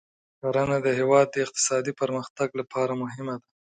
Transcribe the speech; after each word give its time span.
کرنه 0.39 0.77
د 0.85 0.87
هېواد 0.99 1.27
د 1.31 1.35
اقتصادي 1.45 1.93
پرمختګ 2.01 2.49
لپاره 2.59 2.93
مهمه 3.03 3.35
ده. 3.41 3.47